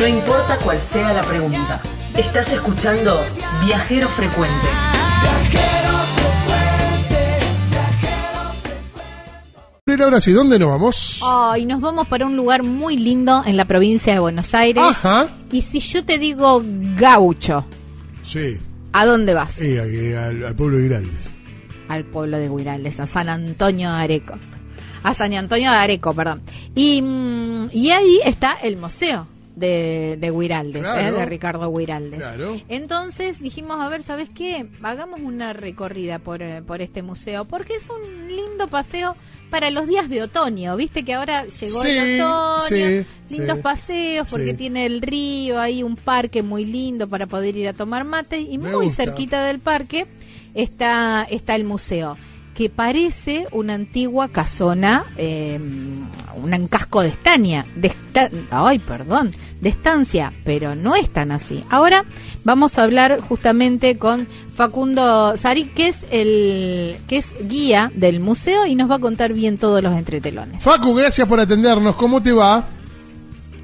[0.00, 1.78] No importa cuál sea la pregunta.
[2.16, 3.20] Estás escuchando
[3.66, 4.66] Viajero Frecuente.
[9.84, 11.20] Pero ahora sí, ¿dónde nos vamos?
[11.22, 14.82] Ay, nos vamos para un lugar muy lindo en la provincia de Buenos Aires.
[14.82, 15.28] Ajá.
[15.52, 16.62] Y si yo te digo
[16.96, 17.66] gaucho,
[18.22, 18.56] Sí.
[18.94, 19.52] ¿a dónde vas?
[19.52, 21.30] Sí, aquí, al, al pueblo de Giraldes.
[21.88, 24.40] Al pueblo de Huiraldes, a San Antonio de Arecos.
[25.02, 26.40] A San Antonio de Areco, perdón.
[26.74, 29.26] Y, mm, y ahí está el museo
[29.56, 31.08] de, de Huiraldes, Claro.
[31.08, 31.12] ¿eh?
[31.20, 32.20] de Ricardo Huiraldes.
[32.20, 32.60] Claro.
[32.68, 34.66] Entonces dijimos, a ver, ¿sabes qué?
[34.82, 39.16] Hagamos una recorrida por, eh, por este museo, porque es un lindo paseo
[39.50, 40.76] para los días de otoño.
[40.76, 45.58] Viste que ahora llegó Sí, el otoño, sí, lindos sí, paseos, porque tiene el río,
[45.60, 49.04] hay un parque muy lindo para poder ir a tomar mate, y Me muy gusta.
[49.04, 50.06] cerquita del parque
[50.54, 52.16] está, está el museo
[52.60, 55.58] que parece una antigua casona, eh,
[56.36, 61.64] un casco de estaña, de esta- ay, perdón, de estancia, pero no es tan así.
[61.70, 62.04] Ahora
[62.44, 68.66] vamos a hablar justamente con Facundo Sari, que es el que es guía del museo
[68.66, 70.62] y nos va a contar bien todos los entretelones.
[70.62, 71.96] Facu, gracias por atendernos.
[71.96, 72.62] ¿Cómo te va?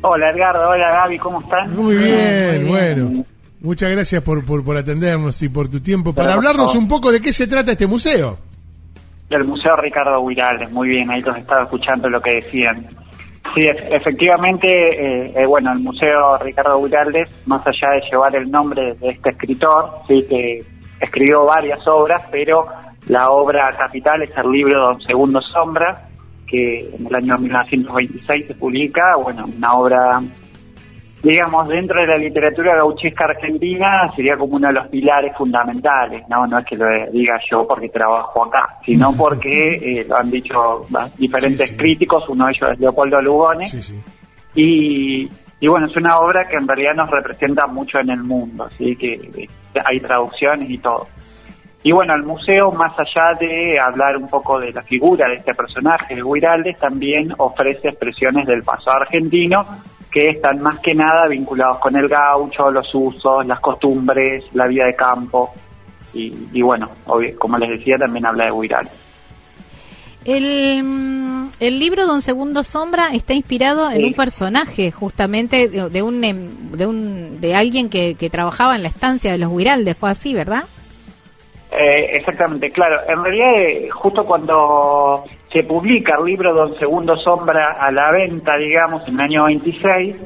[0.01, 1.77] Hola Edgardo, hola Gaby, ¿cómo están?
[1.77, 3.25] Muy bien, muy bueno.
[3.61, 6.15] Muchas gracias por, por, por atendernos y por tu tiempo.
[6.15, 8.39] Para hablarnos un poco de qué se trata este museo.
[9.29, 12.87] Del Museo Ricardo Huirales, muy bien, ahí los estaba escuchando lo que decían.
[13.55, 18.51] Sí, ef- efectivamente, eh, eh, bueno, el Museo Ricardo Huirales, más allá de llevar el
[18.51, 20.63] nombre de este escritor, sí, que
[21.01, 22.67] escribió varias obras, pero
[23.07, 26.03] la obra capital es el libro Don Segundo Sombra,
[26.47, 30.21] que en el año 1926 se publica, bueno, una obra
[31.22, 36.47] digamos, dentro de la literatura gauchesca argentina sería como uno de los pilares fundamentales, ¿no?
[36.47, 40.86] No es que lo diga yo porque trabajo acá, sino porque eh, lo han dicho
[40.95, 41.78] va, diferentes Sí, sí.
[41.78, 44.00] críticos, uno de ellos es Leopoldo Lugones, Sí,
[44.55, 45.28] y,
[45.61, 48.95] y bueno, es una obra que en realidad nos representa mucho en el mundo, así
[48.96, 49.48] que
[49.85, 51.07] hay traducciones y todo.
[51.83, 55.55] Y bueno, el museo, más allá de hablar un poco de la figura de este
[55.55, 59.64] personaje de Huiraldes, también ofrece expresiones del pasado argentino
[60.17, 64.87] que están más que nada vinculados con el gaucho, los usos, las costumbres, la vida
[64.87, 65.53] de campo.
[66.15, 68.95] Y, y bueno, obvio, como les decía, también habla de Huiraldes.
[70.25, 74.05] El, el libro Don Segundo Sombra está inspirado en Sí.
[74.05, 78.85] un personaje, justamente de, de un em, de un de alguien que, que trabajaba en
[78.85, 80.65] la estancia de los Huiraldes, fue así, ¿verdad?
[81.73, 83.01] Eh, exactamente, claro.
[83.07, 88.57] En realidad, eh, justo cuando se publica el libro Don Segundo Sombra a la venta,
[88.57, 90.17] digamos, en el año 26,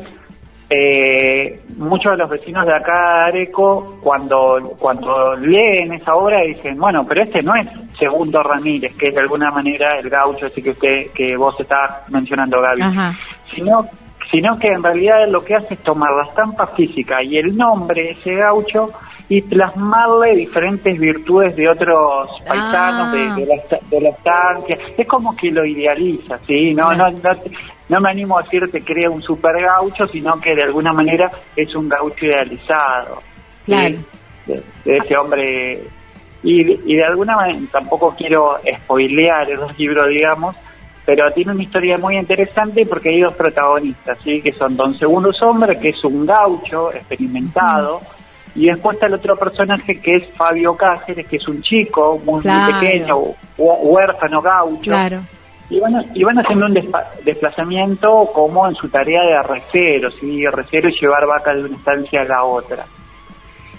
[0.72, 6.78] eh, muchos de los vecinos de acá de Areco, cuando, cuando leen esa obra, dicen,
[6.78, 7.66] bueno, pero este no es
[7.98, 12.08] Segundo Ramírez, que es de alguna manera el gaucho ese que usted, que vos estás
[12.08, 13.12] mencionando, Gaby Ajá.
[13.52, 13.84] sino,
[14.30, 18.02] sino que en realidad lo que hace es tomar la estampa física y el nombre
[18.02, 18.90] de ese gaucho
[19.30, 23.12] y plasmarle diferentes virtudes de otros paisanos Ah.
[23.12, 24.76] de, de la, de la estancia.
[24.98, 26.74] Es como que lo idealiza, ¿sí?
[26.74, 27.50] No, no, no, te-
[27.88, 31.30] no me animo a decir que crea un super gaucho, sino que de alguna manera
[31.56, 33.22] es un gaucho idealizado.
[33.64, 33.72] ¿sí?
[33.72, 33.96] Claro.
[34.46, 35.80] De, de ese hombre.
[36.42, 40.56] Y, y de alguna manera, tampoco quiero spoilear esos libros, digamos,
[41.06, 44.40] pero tiene una historia muy interesante porque hay dos protagonistas, ¿sí?
[44.42, 48.00] que son Don Segundo Sombra, que es un gaucho experimentado,
[48.54, 52.42] y después está el otro personaje que es Fabio Cáceres, que es un chico muy,
[52.42, 55.20] muy pequeño, hu- huérfano gaucho, Claro.
[55.68, 56.74] y van, y van haciendo un
[57.24, 60.44] desplazamiento como en su tarea de arrecero, ¿sí?
[60.44, 62.84] arrecero y llevar vaca de una estancia a la otra.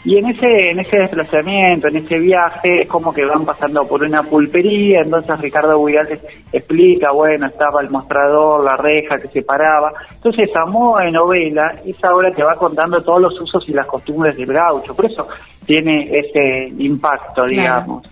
[0.04, 4.02] Y en ese, en ese desplazamiento, en ese viaje, es como que van pasando por
[4.04, 6.20] una pulpería, entonces Ricardo Huirales
[6.52, 9.92] explica, bueno, estaba el mostrador, la reja que separaba.
[10.12, 13.86] Entonces, a modo de novela, esa obra te va contando todos los usos y las
[13.86, 15.28] costumbres del gaucho, por eso
[15.68, 17.48] tiene ese impacto, Claro.
[17.50, 18.04] digamos.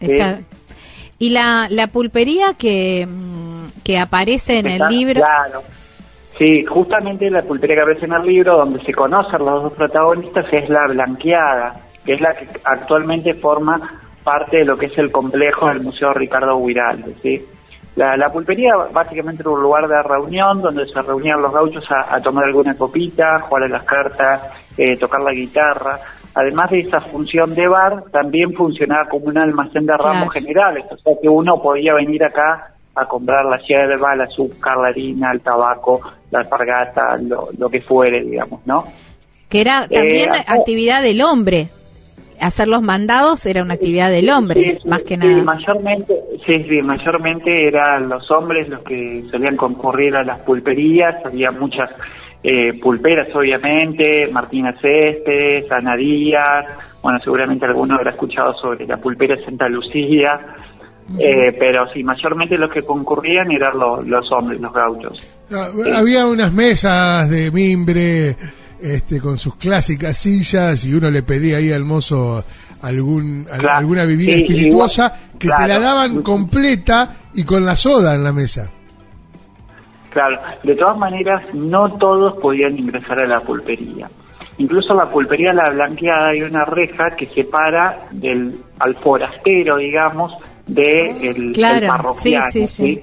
[0.00, 0.12] Sí.
[0.12, 0.40] Está-
[1.18, 5.20] Y la, la pulpería que, mm, que aparece en el libro.
[5.20, 5.62] Claro.
[6.38, 10.46] Sí, justamente la pulpería que aparece en el libro, donde se conocen los dos protagonistas,
[10.52, 11.74] es la blanqueada,
[12.04, 13.80] que es la que actualmente forma
[14.22, 17.14] parte de lo que es el complejo del Museo Ricardo Huiralde.
[17.22, 17.44] ¿sí?
[17.96, 22.14] La, la pulpería básicamente era un lugar de reunión donde se reunían los gauchos a,
[22.14, 24.42] a tomar alguna copita, jugar a las cartas,
[24.76, 25.98] eh, tocar la guitarra.
[26.36, 30.30] Además de esa función de bar, también funcionaba como un almacén de ramos Claro.
[30.30, 34.88] generales, o sea que uno podía venir acá a comprar la hierba, el azúcar, la
[34.88, 38.84] harina, el tabaco, la alpargata, lo, lo que fuere, digamos, ¿no?
[39.48, 41.68] Que era también Eh, acá- actividad del hombre.
[42.40, 45.42] Hacer los mandados era una actividad del hombre, Sí, sí, más que sí, nada.
[45.42, 46.14] mayormente,
[46.46, 51.90] sí, sí, mayormente eran los hombres los que solían concurrir a las pulperías, había muchas
[52.44, 56.66] eh, pulperas obviamente, Martina Céspedes, Ana Díaz,
[57.02, 60.38] bueno, seguramente alguno habrá escuchado sobre la pulpera de Santa Lucía,
[61.18, 65.36] eh, pero sí, mayormente los que concurrían eran los hombres, los gauchos.
[65.50, 68.36] Ah, había unas mesas de mimbre
[68.80, 72.44] este, con sus clásicas sillas y uno le pedía ahí al mozo
[72.82, 78.32] algún, alguna bebida espirituosa que te la daban completa y con la soda en la
[78.32, 78.70] mesa.
[80.10, 84.08] Claro, de todas maneras no todos podían ingresar a la pulpería.
[84.58, 90.32] Incluso la pulpería La Blanqueada hay una reja que separa del al forastero, digamos,
[90.68, 93.02] de el, claro, Sí, sí, sí.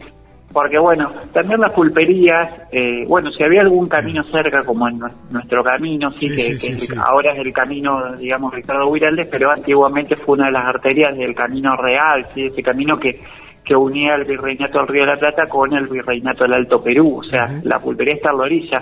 [0.55, 5.61] Porque bueno, también las pulperías, eh, bueno, si había algún camino cerca, como en nuestro
[5.61, 10.53] camino, sí, que, ahora es el camino, digamos, Ricardo Huiraldes, pero antiguamente fue una de
[10.53, 13.19] las arterias del camino real, sí, ese camino que,
[13.65, 17.17] que unía el virreinato del Río de la Plata con el virreinato del Alto Perú,
[17.17, 18.81] o sea, la pulpería está a la orilla.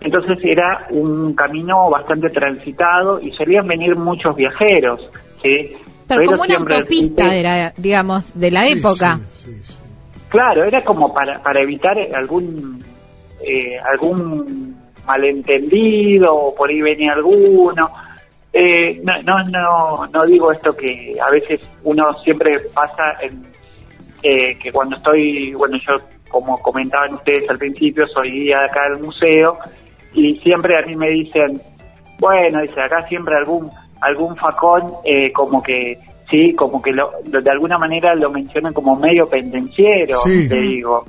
[0.00, 5.08] Entonces era un camino bastante transitado y solían venir muchos viajeros,
[5.40, 5.76] ¿sí?
[6.06, 9.18] Pero, como una autopista era, digamos, de la época.
[10.28, 12.84] Claro, era como para, para evitar algún
[13.42, 14.76] eh, algún
[15.06, 17.90] malentendido o por ahí venía alguno.
[18.52, 23.44] Eh, no, no, no, no digo esto que a veces uno siempre pasa en
[24.22, 29.02] eh, que cuando estoy, bueno, yo como comentaban ustedes al principio, soy guía acá del
[29.02, 29.58] museo
[30.14, 31.60] y siempre a mí me dicen,
[32.18, 33.70] bueno, dice, acá siempre algún
[34.00, 35.98] algún facón eh, como que
[36.30, 41.04] sí como que lo, de alguna manera lo mencionan como medio pendenciero te digo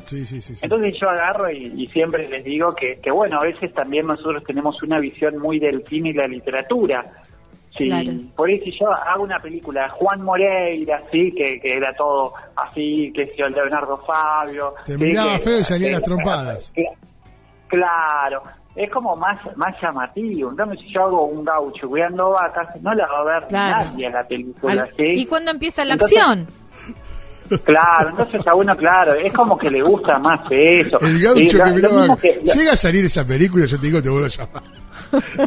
[0.61, 4.81] entonces yo agarro y, siempre les digo que, que bueno a veces también nosotros tenemos
[4.83, 7.03] una visión muy del cine y la literatura
[7.77, 7.91] Sí,
[8.35, 13.11] por si yo hago una película de Juan Moreira, sí, que, que era todo así,
[13.13, 14.73] que es Leonardo Fabio.
[14.83, 16.73] Te miraba feo y salían las trompadas.
[17.67, 18.41] Claro,
[18.77, 20.51] es como más más llamativo.
[20.51, 24.13] Entonces, si yo hago un gaucho cuidando vacas, no la va a ver nadie en
[24.13, 24.87] la película.
[24.97, 26.47] ¿Y cuándo empieza la acción?
[27.63, 30.99] Claro, entonces a uno, claro, es como que le gusta más eso.
[30.99, 32.17] El gaucho que miraba.
[32.17, 34.63] Llega a salir esa película, yo te digo, te vuelvo a llamar.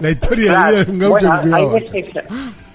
[0.01, 2.25] La historia de la vida de un gaucho que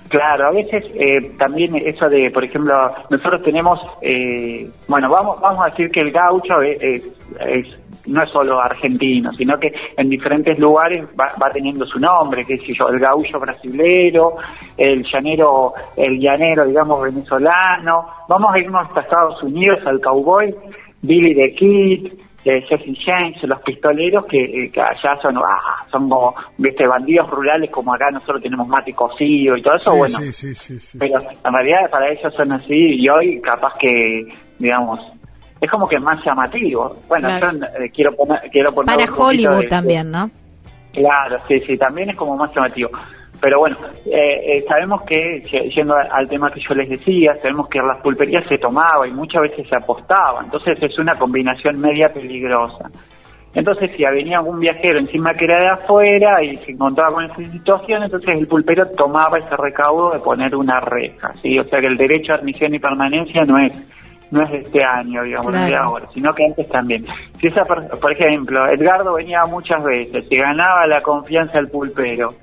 [0.07, 2.73] Claro, a veces eh, también eso de, por ejemplo,
[3.09, 7.03] nosotros tenemos, eh, bueno, vamos vamos a decir que el gaucho es,
[7.39, 7.67] es
[8.07, 12.73] no es solo argentino, sino que en diferentes lugares va, teniendo su nombre, que sé
[12.73, 14.35] yo, el gaullo brasilero,
[14.77, 20.53] el llanero, el llanero, digamos, venezolano, vamos a irnos hasta Estados Unidos al cowboy,
[21.01, 22.13] Billy the Kid,
[22.45, 27.71] eh, Jesse James, los pistoleros que, eh, allá son, ah, son como, viste, bandidos rurales
[27.71, 30.19] como acá nosotros tenemos mate cocido y todo eso, bueno,
[30.99, 34.27] pero en realidad para ellos son así y hoy capaz que,
[34.59, 34.99] digamos,
[35.61, 36.95] es como que más llamativo.
[37.07, 37.47] Bueno, yo
[37.83, 40.29] eh, quiero poner, quiero poner para Hollywood también, ¿no?
[40.93, 42.89] Claro, sí, sí, también es como más llamativo.
[43.41, 45.41] Pero bueno, eh, eh, sabemos que,
[45.73, 49.43] yendo al tema que yo les decía, sabemos que las pulperías se tomaba y muchas
[49.43, 52.89] veces se apostaba, entonces es una combinación media peligrosa.
[53.53, 57.51] Entonces, si venía algún viajero encima que era de afuera y se encontraba con esa
[57.51, 61.57] situación, entonces el pulpero tomaba ese recaudo de poner una reja, ¿sí?
[61.57, 63.71] O sea que el derecho a admisión y permanencia no es
[64.31, 67.05] no es de este año, digamos, no de ahora, sino que antes también.
[67.39, 72.33] Si esa, por ejemplo, Edgardo venía muchas veces, se ganaba la confianza del pulpero,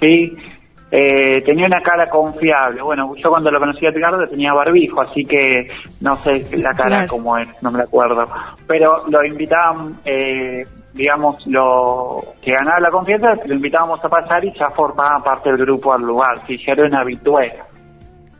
[0.00, 0.36] ¿sí?
[0.90, 2.80] Eh, tenía una cara confiable.
[2.80, 5.68] Bueno, yo cuando lo conocí a Edgardo tenía barbijo, así que
[6.00, 8.24] no sé la cara como es, no me acuerdo.
[8.66, 14.52] Pero lo invitaban, eh, digamos, lo que ganaba la confianza, lo invitábamos a pasar y
[14.58, 17.52] ya formaba parte del grupo al lugar, si ya era una habitual.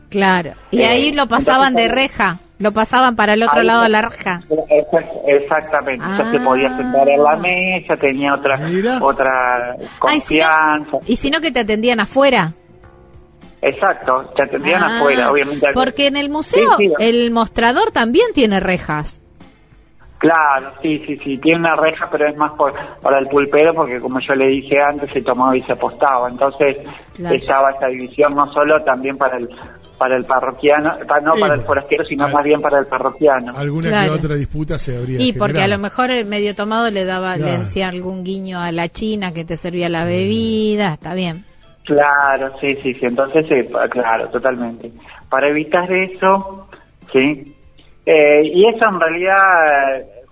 [0.09, 2.39] Claro, y ahí eh, lo pasaban de reja.
[2.59, 4.41] Lo pasaban para el otro lado de la reja.
[5.25, 7.37] Exactamente, ya se podía sentar en la ah.
[7.37, 8.59] mesa, tenía otra
[8.99, 10.97] otra confianza.
[11.07, 12.53] ¿Y si no que te atendían afuera?
[13.61, 15.67] Exacto, te atendían ah, afuera, obviamente.
[15.73, 19.21] Porque en el museo el mostrador también tiene rejas.
[20.17, 24.01] Claro, sí, sí, sí, tiene una reja, pero es más por, para el pulpero, porque
[24.01, 26.27] como yo le dije antes, se tomaba y se apostaba.
[26.27, 26.75] Entonces
[27.17, 29.49] estaba esta división no solo también para el
[29.99, 33.55] para el parroquiano, no para el forastero, sino más bien para el parroquiano.
[33.55, 37.03] Alguna que otra disputa se habría Y porque a lo mejor el medio tomado le
[37.03, 41.43] daba, le decía algún guiño a la china que te servía la bebida, está bien.
[41.83, 43.45] Claro, sí, sí, sí, entonces,
[43.89, 44.91] claro, totalmente.
[45.29, 46.69] Para evitar eso,
[47.11, 47.55] sí.
[48.05, 49.35] Eh, y eso en realidad,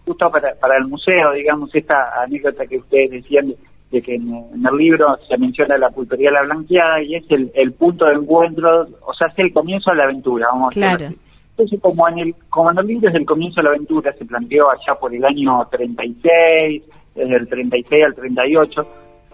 [0.05, 3.53] justo para, para el museo, digamos, esta anécdota que ustedes decían
[3.91, 7.71] de que en, el libro se menciona la pulpería La Blanqueada y es el, el
[7.73, 11.05] punto de encuentro, o sea, es el comienzo de la aventura, vamos claro.
[11.05, 11.11] a
[11.51, 14.25] Entonces, como en, el, como en el libro es el comienzo de la aventura, se
[14.25, 16.83] planteó allá por el año 36,
[17.15, 18.87] desde el 36 al 38,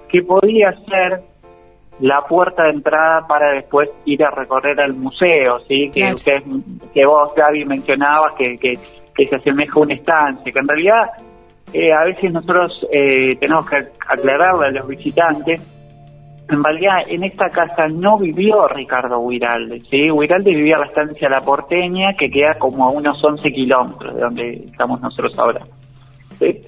[0.08, 1.22] que podía ser
[2.00, 5.90] la puerta de entrada para después ir a recorrer al museo, ¿sí?
[5.92, 6.16] Que,
[6.94, 8.74] que vos, Gaby, mencionabas que, que,
[9.16, 11.12] que se asemeja a una estancia, que en realidad
[11.74, 13.78] eh, a veces nosotros eh, tenemos que
[14.08, 15.62] aclararle a los visitantes,
[16.50, 20.12] en realidad en esta casa no vivió Ricardo Huiralde, ¿sí?
[20.12, 24.52] Huiralde vivía la estancia La Porteña, que queda como a unos 11 kilómetros de donde
[24.66, 25.62] estamos nosotros ahora.
[26.38, 26.62] ¿sí?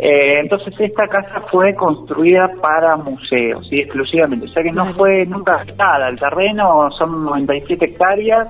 [0.00, 3.80] Eh, entonces esta casa fue construida para museos, ¿sí?
[3.80, 5.60] exclusivamente, o sea que no fue nunca
[6.08, 8.48] el terreno son 97 hectáreas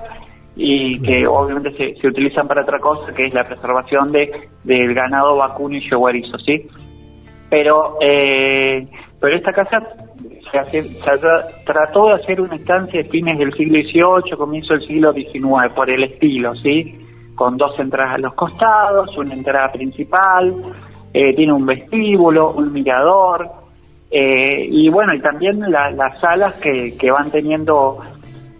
[0.61, 4.29] y que obviamente se, utilizan para otra cosa, que es la preservación de
[4.65, 6.67] del ganado vacuno y yeguarizo, ¿sí?
[7.49, 8.85] Pero, eh,
[9.21, 9.81] pero esta casa
[10.69, 10.83] se,
[11.65, 15.89] trató de hacer una estancia de fines del siglo XVIII, comienzo del siglo XIX, por
[15.89, 16.93] el estilo, ¿sí?
[17.35, 20.53] Con dos entradas a los costados, una entrada principal,
[21.13, 23.49] eh, tiene un vestíbulo, un mirador,
[24.11, 27.99] eh, y bueno, y también las salas que, que van teniendo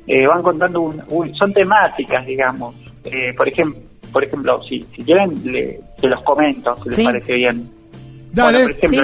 [0.10, 2.74] eh, van contando, un, son temáticas, digamos.
[3.06, 3.80] Eh, por ejemplo,
[4.12, 7.70] por ejemplo, si, si quieren, le, se los comento, si les parece bien.
[8.34, 8.64] Dale.
[8.64, 9.04] por ejemplo,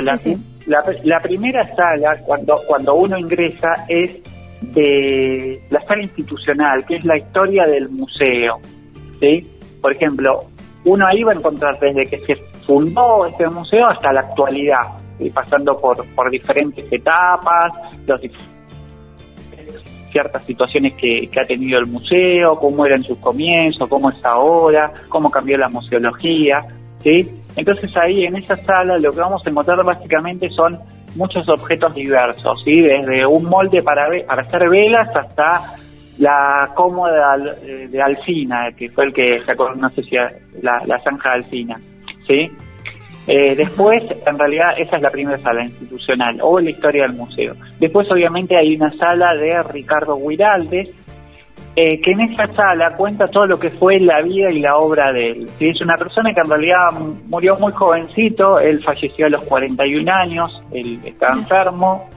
[0.65, 4.19] la, la, primera sala, cuando, cuando uno ingresa, es
[4.61, 8.59] de la sala institucional, que es la historia del museo.
[9.19, 9.47] ¿sí?
[9.79, 10.45] Por ejemplo,
[10.85, 12.35] uno ahí va a encontrar desde que se
[12.65, 14.87] fundó este museo hasta la actualidad,
[15.35, 17.73] pasando por, por diferentes etapas,
[18.07, 18.19] los
[20.15, 24.93] ciertas situaciones que, ha tenido el museo, cómo era en sus comienzos, cómo es ahora,
[25.09, 26.65] cómo cambió la museología,
[27.03, 27.29] ¿sí?
[27.57, 30.79] Entonces ahí en esa sala lo que vamos a encontrar básicamente son
[31.17, 32.79] muchos objetos diversos, ¿sí?
[32.79, 35.73] Desde un molde para, para hacer velas hasta
[36.17, 40.15] la cómoda de Alcina, que fue el que sacó, no sé si
[40.61, 41.77] la, la zanja de Alcina,
[42.25, 42.49] ¿sí?
[43.27, 47.55] Eh, después, en realidad, esa es la primera sala institucional o la historia del museo.
[47.79, 50.89] Después, obviamente, hay una sala de Ricardo Guiraldes,
[51.77, 55.11] eh, que en esa sala cuenta todo lo que fue la vida y la obra
[55.11, 55.49] de él.
[55.59, 56.91] Es una persona que en realidad
[57.27, 62.09] murió muy jovencito, él falleció a los 41 años, él estaba enfermo,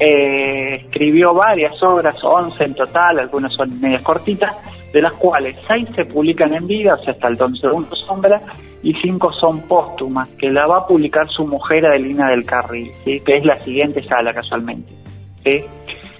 [0.00, 4.56] eh, escribió varias obras, 11 en total, algunas son medias cortitas,
[4.92, 8.40] de las cuales 6 se publican en vida, o sea, hasta el Don Segundo Sombra,
[8.82, 13.20] y cinco son póstumas, que la va a publicar su mujer Adelina del Carril, ¿sí?
[13.20, 14.92] que es la siguiente sala casualmente.
[15.44, 15.64] ¿sí?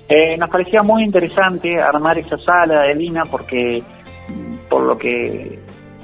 [0.09, 3.83] Eh, nos parecía muy interesante armar esa sala de Adelina porque
[4.69, 5.59] por lo que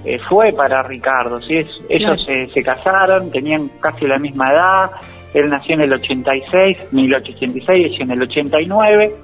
[0.04, 1.56] eh, fue para Ricardo, ¿sí?
[1.88, 4.90] ellos se, casaron, tenían casi la misma edad,
[5.34, 9.16] él nació en el 86, 1886, ella en el 89.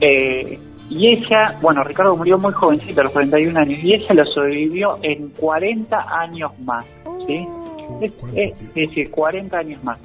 [0.00, 0.58] Eh,
[0.90, 4.98] y ella, bueno, Ricardo murió muy jovencito, a los 41 años, y ella lo sobrevivió
[5.02, 6.84] en 40 años más,
[7.26, 7.46] ¿sí?
[7.48, 8.00] Oh.
[8.34, 9.98] Es, decir, 40 años más.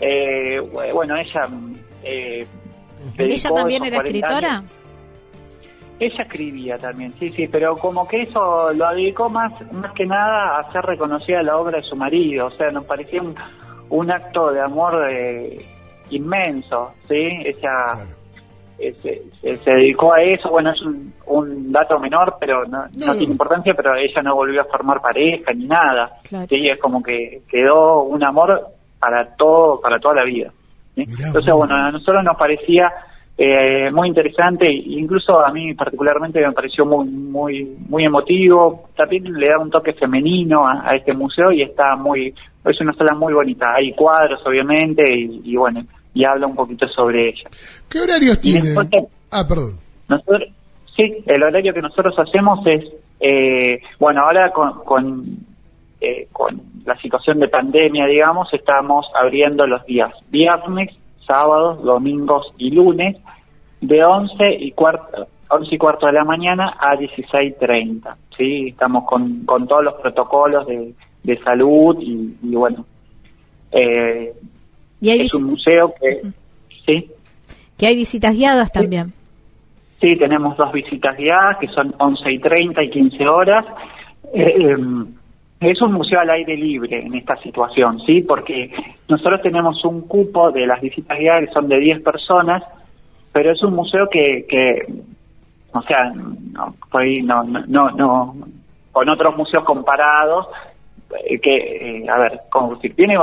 [0.00, 0.60] Eh,
[0.92, 1.48] bueno, ella...
[2.02, 2.46] Eh,
[3.16, 4.62] ¿Ella también era escritora?
[5.98, 10.56] Ella escribía también, sí, sí, pero como que eso lo dedicó más, más que nada
[10.56, 13.34] a hacer reconocida la obra de su marido, o sea, nos parecía un,
[13.90, 15.64] un acto de amor eh,
[16.10, 17.42] inmenso, ¿sí?
[17.44, 17.96] Ella...
[19.02, 24.22] se, dedicó a eso, bueno, es un, dato menor, pero no, tiene importancia, pero ella
[24.22, 26.18] no volvió a formar pareja ni nada.
[26.48, 28.68] Ella es como que quedó un amor
[28.98, 30.52] para todo, para toda la vida.
[30.96, 32.92] Entonces, bueno, a nosotros nos parecía
[33.38, 38.88] eh, muy interesante, incluso a mí particularmente me pareció muy, muy, muy emotivo.
[38.96, 42.34] También le da un toque femenino a, este museo y está muy,
[42.64, 43.74] es una sala muy bonita.
[43.74, 47.48] Hay cuadros, obviamente, y bueno, y habla un poquito sobre ella.
[47.88, 48.74] ¿Qué horarios tiene?
[49.30, 49.78] Ah, perdón.
[50.08, 50.48] Nosotros,
[50.96, 52.84] sí, el horario que nosotros hacemos es,
[53.20, 55.24] eh, bueno, ahora con, con,
[56.00, 60.90] eh, con la situación de pandemia, digamos, estamos abriendo los días viernes,
[61.26, 63.16] sábados, domingos y lunes
[63.80, 68.14] de 11 y cuarto, 11 y cuarto de la mañana a 16.30.
[68.36, 68.68] ¿sí?
[68.68, 72.84] Estamos con, con todos los protocolos de, de salud y, y bueno,
[73.72, 74.34] eh,
[75.00, 76.22] ¿Y hay es un museo que...
[76.86, 77.10] ¿sí?
[77.78, 79.12] Que hay visitas guiadas también.
[80.00, 83.66] Sí, tenemos dos visitas guiadas que son 11 y 30 y 15 horas.
[84.32, 85.06] Eh, em,
[85.60, 88.22] es un museo al aire libre en esta situación, ¿sí?
[88.22, 88.70] Porque
[89.08, 92.62] nosotros tenemos un cupo de las visitas guiadas que son de 10 personas,
[93.32, 94.86] pero es un museo que, que
[95.72, 96.74] o sea, no,
[97.22, 98.36] no, no, no,
[98.90, 100.48] con otros museos comparados,
[101.26, 103.16] eh, que, eh, a ver, como decir, tiene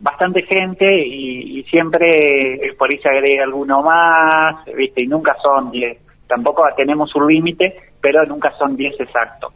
[0.00, 5.04] bastante gente y, siempre por ahí se agrega alguno más, ¿viste?
[5.04, 5.98] Y nunca son 10.
[6.28, 9.52] Tampoco tenemos un límite, pero nunca son 10 exactos.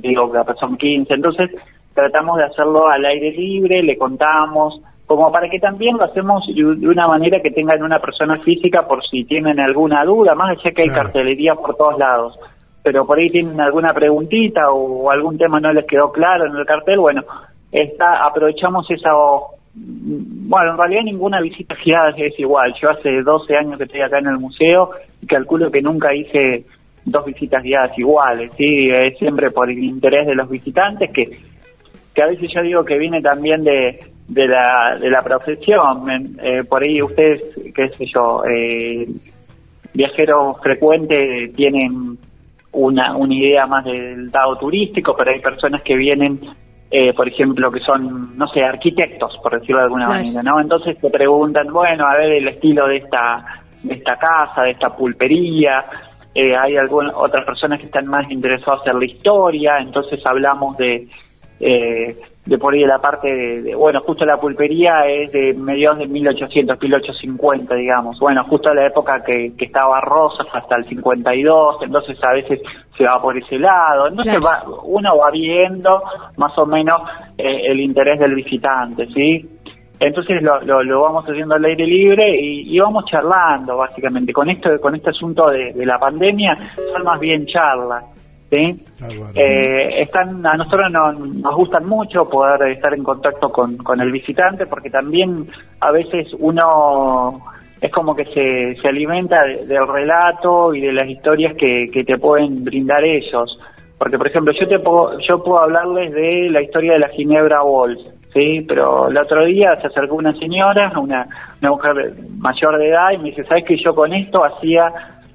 [0.00, 1.14] Digo, son 15.
[1.14, 1.50] Entonces,
[1.94, 6.88] tratamos de hacerlo al aire libre, le contamos, como para que también lo hacemos de
[6.88, 10.82] una manera que tengan una persona física por si tienen alguna duda, más allá que
[10.82, 12.38] hay cartelería por todos lados,
[12.82, 16.64] pero por ahí tienen alguna preguntita o algún tema no les quedó claro en el
[16.64, 17.22] cartel, bueno,
[17.72, 19.10] está, aprovechamos esa
[19.74, 22.74] bueno, en realidad ninguna visita guiada es igual.
[22.80, 26.64] Yo hace 12 años que estoy acá en el museo y calculo que nunca hice
[27.04, 28.88] dos visitas guiadas iguales, ¿sí?
[28.90, 31.38] Es siempre por el interés de los visitantes que,
[32.14, 33.98] que a veces yo digo que viene también de,
[34.28, 36.36] de, la, de la profesión.
[36.42, 37.42] Eh, por ahí ustedes,
[37.74, 39.06] qué sé yo, eh,
[39.94, 42.18] viajeros frecuentes tienen
[42.72, 46.40] una, una idea más del dado turístico, pero hay personas que vienen
[46.94, 50.60] eh, por ejemplo, que son, no sé, arquitectos, por decirlo de alguna manera, ¿no?
[50.60, 54.94] Entonces te preguntan, bueno, a ver el estilo de esta, de esta casa, de esta
[54.94, 55.82] pulpería,
[56.34, 61.08] eh, hay algunas otras personas que están más interesadas en la historia, entonces hablamos de,
[61.60, 65.98] eh, de por ahí de la parte de, bueno, justo la pulpería es de mediados
[65.98, 68.18] de 1800, 1850, digamos.
[68.18, 72.60] Bueno, justo la época que, que estaba Rosas hasta el 52, entonces a veces
[72.96, 74.08] se va por ese lado.
[74.08, 76.02] Entonces va, uno va viendo
[76.36, 76.98] más o menos
[77.38, 79.48] eh, el interés del visitante, ¿sí?
[80.00, 84.32] Entonces lo, lo, vamos haciendo al aire libre y, vamos charlando, básicamente.
[84.32, 86.58] Con esto con este asunto de, de la pandemia
[86.92, 88.11] son más bien charlas.
[88.52, 88.84] ¿Sí?
[89.34, 94.66] Eh, están, a nosotros nos gustan mucho poder estar en contacto con, con el visitante
[94.66, 95.48] porque también
[95.80, 97.40] a veces uno
[97.80, 102.18] es como que se, se alimenta del relato y de las historias que, que te
[102.18, 103.58] pueden brindar ellos.
[103.98, 107.62] Porque, por ejemplo, yo te puedo, yo puedo hablarles de la historia de la Ginebra
[107.62, 108.04] Walls,
[108.34, 108.64] ¿sí?
[108.68, 111.26] Pero el otro día se acercó una señora, una,
[111.60, 114.92] una mujer mayor de edad, y me dice, ¿sabes que yo con esto hacía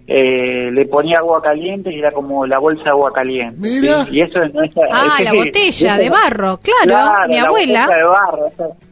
[0.07, 3.57] eh, le ponía agua caliente y era como la bolsa de agua caliente.
[3.59, 4.05] Mira.
[4.09, 7.87] Y eso no es, Ah, la botella de barro, claro, mi abuela.
[7.87, 8.45] de barro,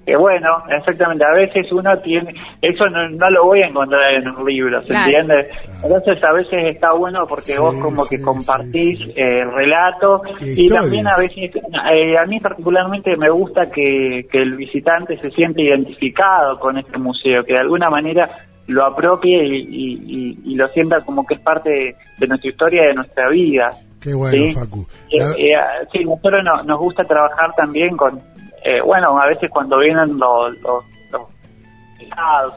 [0.06, 2.30] que bueno, exactamente, a veces uno tiene,
[2.62, 5.50] eso no, lo voy a encontrar en un libro, ¿se entiende?
[5.82, 11.08] Entonces a veces está bueno porque vos como que compartís eh, el relato y también
[11.08, 11.56] a veces,
[11.92, 16.98] eh, a mí particularmente me gusta que, que el visitante se siente identificado con este
[17.00, 18.30] museo, que de alguna manera
[18.68, 23.72] lo apropie y, lo sienta como que es parte de, nuestra historia, de nuestra vida.
[24.00, 24.88] Qué bueno, Facu.
[25.12, 25.54] Eh, eh,
[25.92, 28.20] sí, nosotros nos gusta trabajar también con,
[28.64, 30.84] eh, bueno, a veces cuando vienen los, los,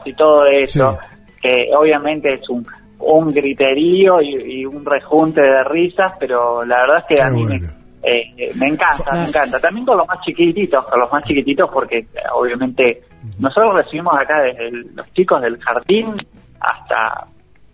[0.05, 0.97] y todo eso,
[1.41, 2.65] que obviamente es un,
[2.99, 8.67] un griterío y, un rejunte de risas, pero la verdad es que a mí me,
[8.67, 9.59] encanta, me encanta.
[9.59, 13.01] También con los más chiquititos, con los más chiquititos porque obviamente
[13.37, 16.15] nosotros recibimos acá desde los chicos del jardín
[16.59, 17.27] hasta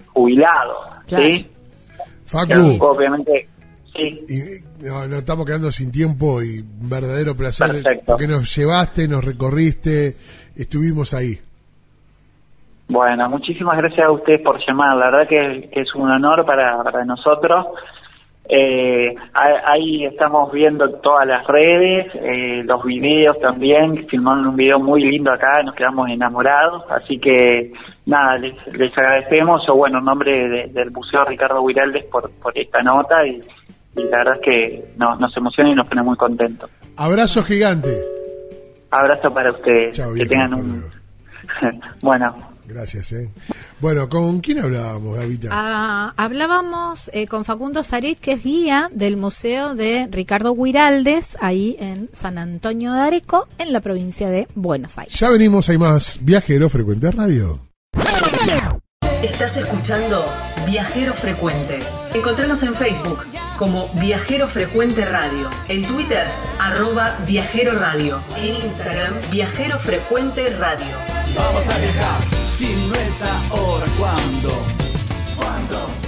[0.08, 1.50] jubilados, ¿sí?
[2.26, 2.78] Facu.
[2.84, 3.48] obviamente,
[3.94, 4.26] sí.
[4.30, 10.16] Y, nos estamos quedando sin tiempo y un verdadero placer porque nos llevaste, nos recorriste,
[10.56, 11.40] estuvimos ahí.
[12.88, 14.96] Bueno, muchísimas gracias a ustedes por llamar.
[14.96, 17.66] La verdad que, que es un honor para, para nosotros
[18.48, 25.02] eh, ahí estamos viendo todas las redes, eh, los videos también, filmaron un video muy
[25.02, 27.74] lindo acá, nos quedamos enamorados, así que
[28.06, 28.56] nada, les,
[28.98, 33.42] agradecemos, o bueno, en nombre del Museo Ricardo Huiraldes por, por esta nota y,
[33.96, 36.70] la verdad es que nos emociona y nos pone muy contentos.
[36.98, 37.98] Abrazo gigante.
[38.92, 40.00] Abrazo para ustedes.
[40.18, 41.05] que tengan un...
[42.02, 42.36] bueno.
[42.68, 43.30] Gracias, eh.
[43.80, 45.50] Bueno, ¿con quién hablábamos, Gavita?
[45.52, 51.76] Ah, hablábamos eh, con Facundo Sarit, que es guía del Museo de Ricardo Huiraldes, ahí
[51.80, 55.14] en San Antonio de Areco, en la provincia de Buenos Aires.
[55.14, 57.60] Ya venimos, hay más Viajero Frecuente Radio.
[59.22, 60.26] Estás escuchando
[60.66, 61.80] Viajero Frecuente.
[62.14, 63.26] Encontranos en Facebook
[63.58, 66.28] como Viajero Frecuente Radio, en Twitter
[66.60, 71.15] arroba Viajero Radio, en Instagram Viajero Frecuente Radio.
[71.36, 74.50] Vamos a viajar, si no es ahora, ¿cuándo?
[75.36, 76.05] ¿Cuándo?